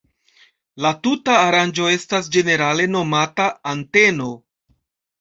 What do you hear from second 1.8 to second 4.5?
estas ĝenerale nomata anteno.